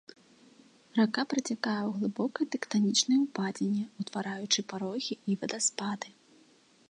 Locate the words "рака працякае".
0.99-1.81